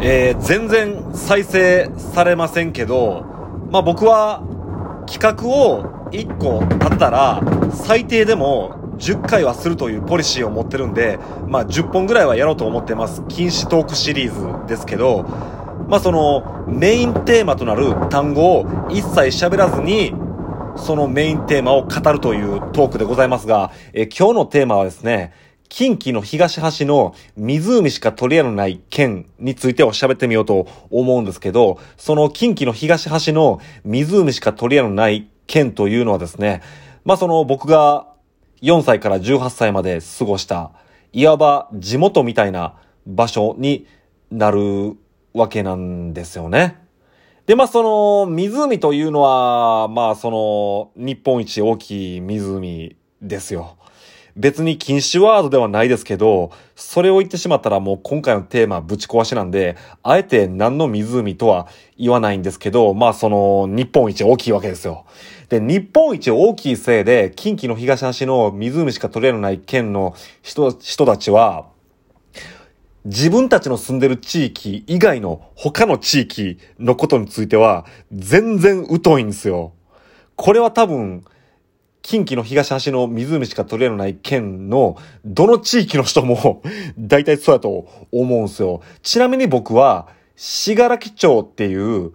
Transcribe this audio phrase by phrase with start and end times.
[0.00, 3.24] えー、全然再生されませんけど、
[3.70, 4.42] まあ僕は
[5.06, 11.18] 企画を1個立てたら最低でも10回はするというポリシーを持ってるんで、
[11.48, 13.22] まあ10本ぐらいはやろうと思ってます。
[13.28, 15.24] 禁止トークシリーズですけど、
[15.88, 20.14] まあそのメインテーマとなる単語を一切喋らずに、
[20.76, 25.32] そのメインテーマを語るというトークでございますが、え今日のテーマはですね、
[25.68, 36.62] 近畿の東端の湖しか取り合のない県についてを喋ってみようと思うんですけど、その近畿の東端の湖しか取り合のない県というのはですね、
[37.04, 38.06] まあその僕が
[38.62, 40.72] 4歳から18歳まで過ごした、
[41.12, 42.74] いわば地元みたいな
[43.06, 43.86] 場所に
[44.30, 44.96] なる
[45.32, 46.78] わけなんですよね。
[47.46, 53.77] で、まあその湖というのは、まあその日本一大きい湖ですよ。
[54.38, 61.66] 別に禁止ワードではないですけど、それを言ってしまったらもう今回のテーマぶち壊しなんで、あえて何の湖とは
[61.98, 65.06] 言わないんですけど、まあその日本一大きいわけですよ。
[65.48, 71.66] で、日本一大きいせいで、近畿の東端の湖しか取れない県の人、人たちは、
[73.04, 79.72] 自分たちの住んでる地域以外の他の地域のことについては全然疎いんですよ。
[80.36, 81.24] これは多分、
[82.08, 86.62] 近畿の東端の湖しか取れない県のどの地域の人も
[86.98, 88.80] 大体そうやと思うんですよ。
[89.02, 92.12] ちなみに僕は、しがらき町っていう、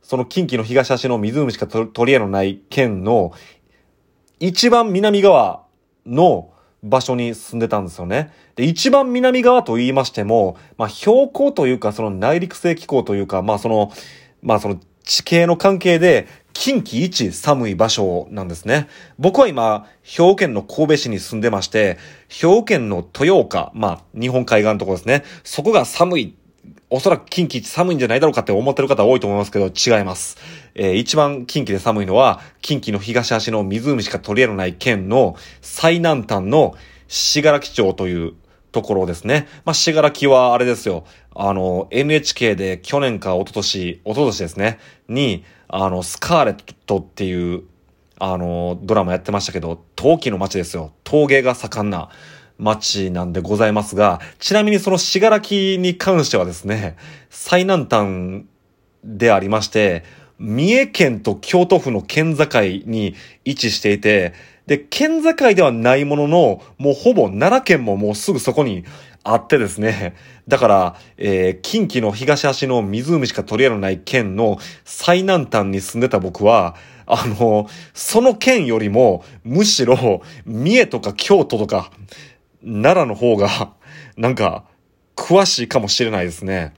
[0.00, 3.32] その近畿の東端の湖しか取り合いのない県の
[4.40, 5.64] 一番南側
[6.06, 6.48] の
[6.82, 8.32] 場所に住んでたんですよね。
[8.56, 13.92] で、一番南側と言いましても、まあ標高というかその内陸性気候というか、まあその、
[14.40, 18.88] まあその地形の関係で近畿一寒い場所なんですね。
[19.18, 25.24] 僕は今、兵庫県の神戸市に住んでまして、兵庫県の豊岡、まあ、日本海岸のところですね。
[25.42, 26.34] そこが寒い。
[26.90, 30.38] おそらく近畿一寒いんじゃないだろうかって思ってる方多いと思いますけど、違います。
[30.74, 36.76] えー、一番近畿で寒いのは、近畿の東端の湖しか取り合いのない県の最南端の
[37.08, 38.34] 信楽町という
[38.74, 39.46] ところですね。
[39.64, 41.04] まあ、しがらきはあれですよ。
[41.34, 47.62] あの、NHK で去年か一昨年、一昨年ですね、に、あの、スカーレットっていう、
[48.18, 50.92] あの、ドラマやってましたけど、陶器の街ですよ。
[51.04, 52.10] 陶芸が盛んな
[52.58, 56.96] 街なんでございますが、ちなみにそのしがらきに関してはですね、
[57.30, 58.44] 最南端
[59.04, 60.02] でありまして、
[60.40, 62.46] 三重県と京都府の県境
[62.86, 63.14] に
[63.44, 64.34] 位置していて、
[64.66, 68.84] で、県境ではないものの、もうほぼ奈良県ももうすぐそこに
[69.22, 70.14] あってですね。
[70.48, 76.76] だから、えー、近畿の東端の湖しか取り合のない県の最南端に住んでた僕は、
[77.06, 81.90] あの、その県よりも、むしろ、三重とか京都とか、
[82.62, 83.72] 奈良の方が、
[84.16, 84.64] なんか、
[85.16, 86.72] 詳しいかもしれないですね。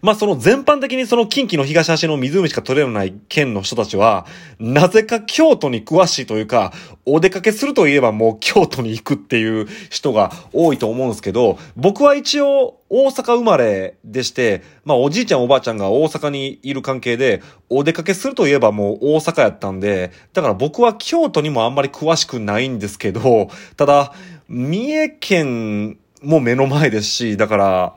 [0.00, 4.26] まあその全般的にその近畿の東端の湖しか取れない県の人たちは、
[4.58, 6.72] なぜか京都に詳しいというか、
[7.04, 24.12] お出かけするといえばもう京都に行くっていう人が多いと思うんですけど、僕は一応大阪生まれでして、まあおじいちゃんおばあちゃんが大阪にいる関係で、お出かけするといえばもう大阪やったんで、だから僕は京都にもあんまり詳しくないんですけど、ただ、
[24.48, 27.94] 三重県も目の前ですし、だから、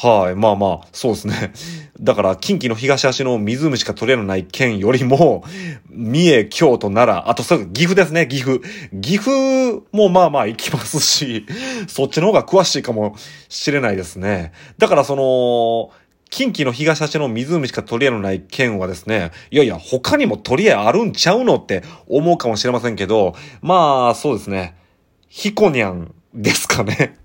[0.00, 0.36] はい。
[0.36, 1.52] まあまあ、そうですね。
[2.00, 5.42] だから、近畿の東端の湖しか取れのない県よりも、
[5.90, 8.60] 三重、京都、奈良、あと、それ、岐阜ですね、岐阜。
[9.02, 11.46] 岐阜もまあまあ行きますし、
[11.88, 13.16] そっちの方が詳しいかも
[13.48, 14.52] しれないですね。
[14.78, 15.90] だから、その、
[16.30, 24.76] 近畿の東端の湖しか取り合のない県はですね、いやいや、他にも取り合あるんちゃうのって思うかもしれませんけど、まあ、そうですね。
[25.28, 27.16] ヒコニャンですかね。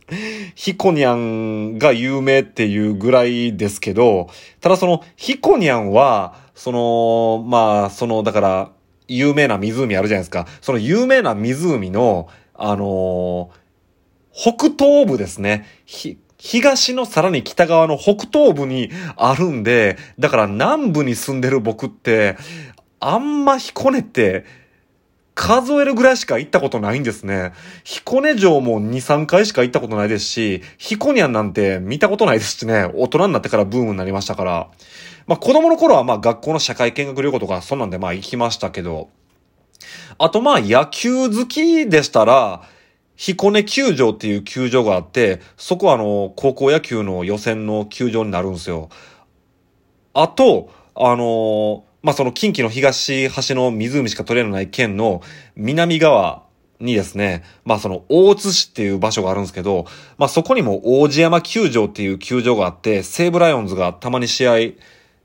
[0.56, 4.30] ヒコニャンが有名っていうぐらいですけど、
[4.62, 8.72] ただその、ヒコニャンは、その、まあ、その、だから、
[9.08, 10.48] 有名な湖あるじゃないですか。
[10.62, 13.52] その有名な湖の、あのー、
[14.34, 15.66] 北東部ですね。
[15.86, 22.38] ひ、東のさらに北側の北東部にあるんで、だから南部に住んでる僕って、
[23.00, 24.46] あんま彦根って、
[25.36, 27.54] 数えるぐらいしか行ったことないんですね。
[27.84, 34.70] 彦根城も2、3回しか行ったことないですし、彦根なんて見たことないですしね、大人になってからブームになりましたから。
[35.26, 39.10] まあ子供の頃はまあ学校の社会見学旅行とかそんなんでまあ行きましたけど、
[40.18, 42.62] あとまあ野球好きでしたら、
[43.16, 48.90] 彦根球場っていう球場があって、そこはあの、高校野球の予選の球場になるんですよ。
[50.14, 55.22] あと、あのまあ、その近畿の東端の湖しか取れない県の
[55.56, 56.44] 南側
[56.82, 59.86] にですね、まあその大津市っていう場所があるんですけど、
[60.18, 64.54] まあそこにも王子山球場っていう球場があって、西武ライオンズがたまに試合、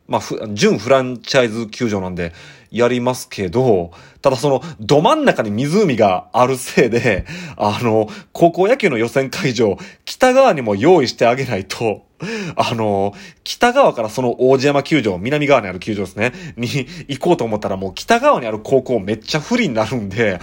[0.09, 2.33] まあ、準フランチャイズ球場なんで、
[2.71, 7.25] やりますけど、ただその、ど真ん中に湖があるせいで、
[7.57, 12.07] あの、高校野球の予選会場、北側にも用意してあげないと、
[12.57, 13.15] あの、
[13.45, 16.69] 北側からその王子山球場、南側にある球場ですね、に
[17.09, 20.41] 行こうと思ったらもう北側にある高校めっちゃ不利になるんで、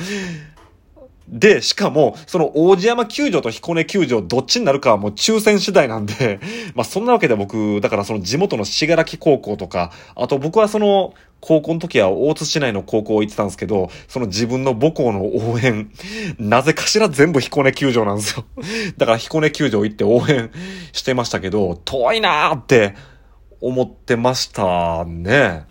[1.28, 6.40] で、しかも、その王子山球場と彦根球場どっちになるかはもう抽選次第なんで、
[6.76, 15.90] まあそんなわけで僕、だからその地元のしがらき高校とか、あと僕はその高校の時は大津市内の高校行ってたんですけど、その自分の母校の応援、
[16.38, 18.46] なぜかしら全部彦根球場なんですよ。
[18.98, 20.52] だから彦根球場行って応援
[20.92, 22.96] してましたけど、遠いなーって
[23.62, 25.64] 思ってましたね。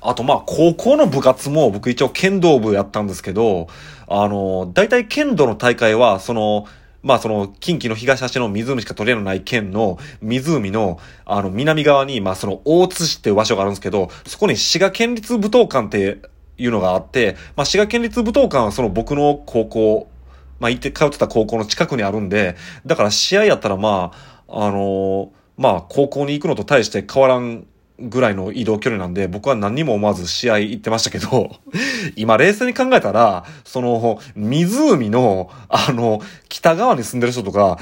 [0.00, 3.68] あとまあ高校の部活も僕一応剣道部やったんですけど、
[4.08, 6.66] あの、大体剣道の大会は、その、
[7.02, 16.18] まあその、近畿の東端の湖しか取れない県の湖の、あの、南側に、まあその、大津市っていう場所があるんですけど、そこに滋賀県立武道館って
[16.56, 20.10] いうのがあって、まあ滋賀県立武道館はその僕の高校、
[20.58, 22.56] まあ行って通ってた高校の近くにあるんで、
[22.86, 24.12] だから試合やったらま
[24.48, 27.66] あ、あのまあ高校に行くのと対して変わらん
[27.98, 31.50] ぐらいの移動距離なんで、僕は何にも思わず試合行ってましたけど、
[32.16, 37.78] 今冷静に考えたら、その、湖の、あの、北側に住んでる人とか、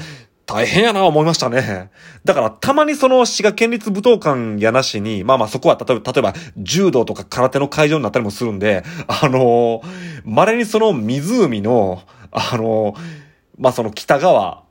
[0.47, 1.91] 大変やな思いましたね。
[2.23, 9.81] だから、たまにその、滋賀県立武道館やなしに、まあまあそこは、例えば、例えば、柔道とか空手の会場になったりもするんで、あの、
[10.23, 12.95] 稀にその湖の、あの、
[13.57, 14.63] まあその北側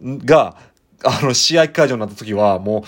[0.00, 0.56] が、
[1.04, 2.82] あの、試合会場になった時は、もう、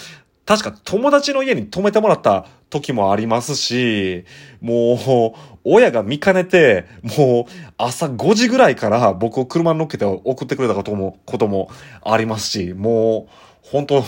[0.46, 4.24] 確か友達の家に泊めてもらった時もありますし、
[4.60, 6.86] もう、親が見かねて、
[7.18, 11.68] もう、朝5時ぐらいから僕を車に乗っけて送ってくれたことも、ことも
[12.02, 14.04] ありますし、もう、本当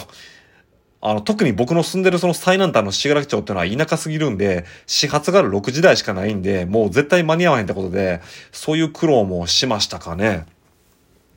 [1.01, 8.21] あの、特に僕の住んでるその最南端の信楽町っていうのは田舎すぎるんで、始発がある6時台しかないんで、もう絶対間に合わへんってことで、
[8.53, 10.47] そういう苦労もしましたかね。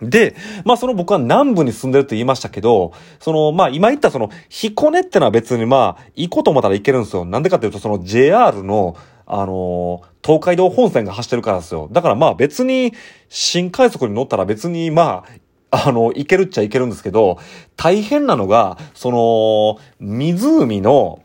[0.01, 7.25] で、まあその僕は南部に住んでるって言いましたけど、そのまあ今言ったその彦根ってのは別にまあ行こうと思ったら行けるんですよ。
[7.25, 11.88] なんでかっていうとその JR のあの東海道本線が走ってるからですよ。
[11.92, 12.94] だからまあ別に
[13.30, 17.39] 新快速に乗ったら別にまああの、行けるっちゃ行けるんですけど、
[17.77, 21.24] 大変なのが、その、湖の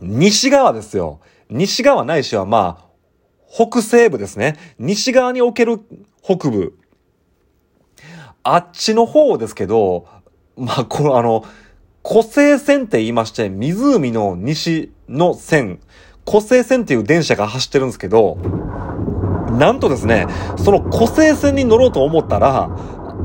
[0.00, 1.20] 西側ですよ。
[1.50, 2.84] 西側ないしはまあ、
[3.46, 4.56] 北西部ですね。
[4.78, 5.78] 西側における
[6.22, 6.78] 北部。
[8.44, 10.06] あっちの方ですけど、
[10.56, 11.44] まあ、このあの、
[12.02, 15.80] 湖西線って言いまして、湖の西の線、
[16.26, 18.36] 湖西線っていう電車が走ってるんですけど、
[19.52, 20.26] なんとですね、
[20.58, 22.68] その湖西線に乗ろうと思ったら、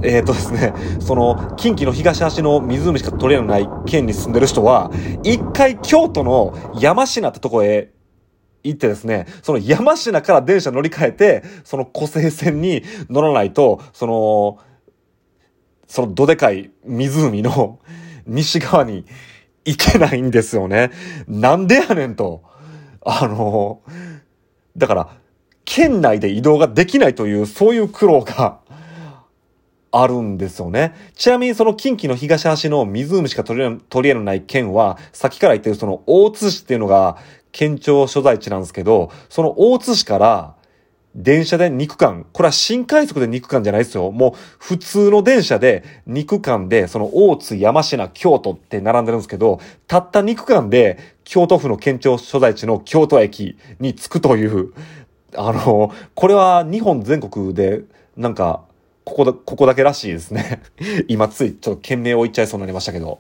[0.04, 4.90] えっ、ー、とですね、その、近畿の東端の湖しか取れない県に住んでる人は、
[5.24, 7.92] 一回京都の山科ってとこへ
[8.64, 14.60] 行ってですね、その山科から電車乗り換えて、その湖西線に乗らないと、その、
[15.90, 17.80] そのどでかい湖の
[18.26, 19.06] 西側に
[19.66, 20.92] 行けないんですよね。
[21.28, 22.44] なんでやねんと。
[23.02, 23.82] あの、
[24.78, 25.10] だから、
[25.66, 28.60] 県内で移動ができないという、そういう苦労が
[29.92, 30.94] あるんですよね。
[31.16, 37.18] ちなみにその近畿の東端の湖しか取り取り得ない県は、先から言ってるその大津市っていうのが
[37.52, 40.56] 県庁所在地なんですけど、その大津市から
[41.20, 42.26] 電車で肉間。
[42.32, 44.10] これは新快速で肉間じゃないですよ。
[44.12, 54.74] もう普通の電車で肉間で、その大津、山科、京都って並んでるんですけど、たった肉間で京都府の県庁所在地の京都駅に着くという、
[55.36, 57.82] あの、これは日本全国で
[58.16, 58.64] なんか、
[59.04, 60.62] ここだ、ここだけらしいですね。
[61.10, 63.20] 今ついちょっと件名を言っちゃいそうになりましたけど。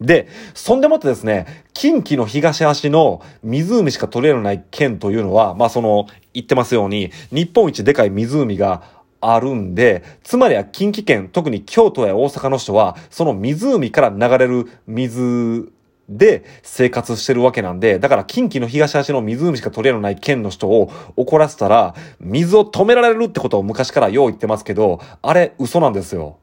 [0.00, 8.82] で、そんでもってですね、近畿の東端の湖しか取れない県というのは、まあその、言ってますように、日本一でかい湖が
[9.20, 15.72] あるんで、つまりは近畿圏、特に京都や大阪の人は、その湖から流れる水
[16.08, 26.38] で生活してるわけなんで、だから近畿の東端の湖しか取れない県の人を怒らせたら、水を止められるってことを昔からよう言ってますけど、あれ嘘なんですよ。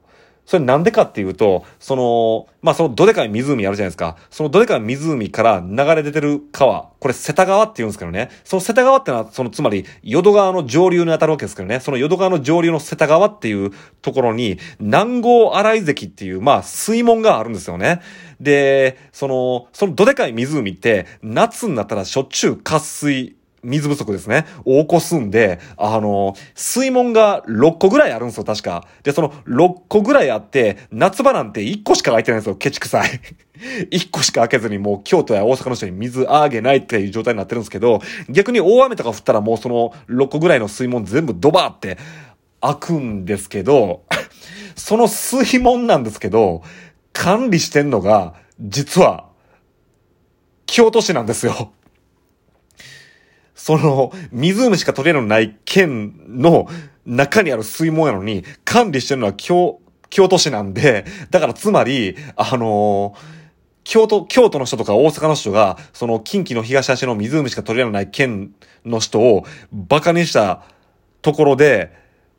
[0.45, 4.15] それなんでかっていうと、その、まあ、そのどでかい湖あるじゃないですか。
[4.29, 8.29] そのどでかい湖から流れ出てる川、これ瀬田川って言うんですけどね。
[8.43, 11.79] その瀬田川ってのは、そのつまり、淀川の上流に当たるわけですけどね。
[11.79, 13.71] その淀川の上流の瀬田川っていう
[14.01, 18.01] ところに、南郷荒井関っていう、まあ、水門があるんですよね。
[18.39, 23.35] で、その、そのどでかい湖って、夏になったらしょっちゅう渇水
[23.65, 28.87] 水不足ですね、を起こすんで、あの、水門が6個ぐらいあるんですよ、確か。
[29.03, 33.09] で、その6個ぐらいあって、夏場なんて1個しか空いてないんですよ、ケチくさい。
[33.91, 41.97] 1個しか開けずにもう京都や大阪の人に水あげないっていう状態になってるんですけど、逆に大雨とか降ったらもうその6個ぐらいの水門全部ドバーって
[42.61, 44.03] 開くんですけど、
[44.75, 46.61] その水門なんですけど、
[47.13, 49.25] 管理してんのが、実は、
[50.65, 51.71] 京都市なんですよ。
[53.65, 56.67] その、湖しか取れるのない県の
[57.03, 59.81] 中にある水門やのに、管理してるのは京、
[60.11, 63.19] 京都市なんで、だからつまり、あのー、
[63.83, 68.53] 京都、京都の人とか大阪の人が、その近畿の東足の湖しか取れない県
[68.85, 70.61] の人を馬鹿にした
[71.23, 71.91] ところで、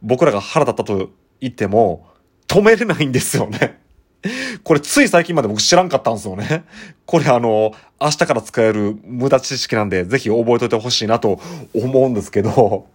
[0.02, 2.06] 僕らが腹立ったと言っても、
[2.46, 3.80] 止めれないんですよね。
[4.64, 6.64] これつい最近まで僕知らんかったんですよね。
[7.04, 11.40] これあの、明日から使える無駄知識なんで、ぜひ覚えといてほしいなと
[11.74, 12.86] 思うんですけど、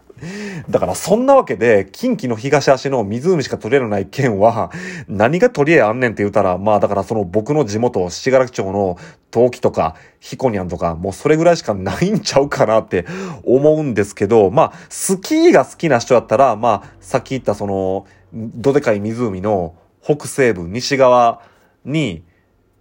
[0.70, 4.72] だからそんなわけで、近畿の東足の湖しか取れない県は、
[5.08, 8.98] 何が取り柄あんねんって言ったら、まあだからその僕の地元、七柄町の
[9.32, 13.06] 陶器とか、ヒコニャンとか、もうそれぐらいしかないんちゃうかなって
[13.44, 21.42] 思うんですけど、まあ、スキーが好きな人だったら、まあ、さっき言ったその、どでかい湖の北西部、西側
[21.86, 22.24] に、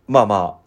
[0.07, 0.61] まあま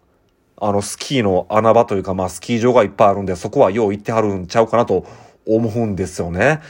[0.58, 5.04] あ、あの、スキーの穴場というか、まあ、スキー場がいっぱいあるんで、そこはよう行ってはるんちゃうかなと
[5.46, 6.60] 思うんですよね。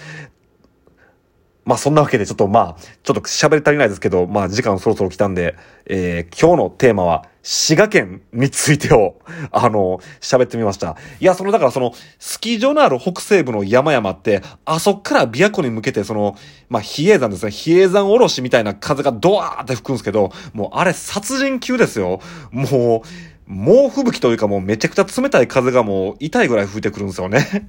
[1.64, 5.56] まあそんなわけでちょっとまあ、ちょっと喋り足りないですけど、まあ時間そろそろ来たんで、
[5.86, 9.16] えー、今日のテーマは、滋賀県についてを、
[9.52, 10.96] あの、喋ってみました。
[11.20, 16.36] いや、その、だからその、スキー場のある北西部の山々って、あそっから琵琶湖に向けて、その、
[16.70, 22.20] まあ、比叡山ですね、比叡山おろしみたいな風がドワーって吹くんですけど、もうあれ殺人級ですよ。
[22.50, 23.08] もう、
[23.46, 27.68] 猛吹雪というかもうめちゃくちゃ冷たい風がもう痛いぐらい吹いてくるんですよね。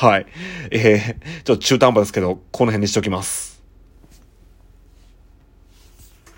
[0.00, 0.26] はい。
[0.70, 3.57] えー、ちょっと中途半端ですけど、この辺にしときます。